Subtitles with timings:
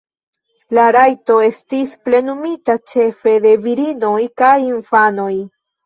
[0.77, 5.33] La rajto estis plenumita ĉefe de virinoj kaj infanoj.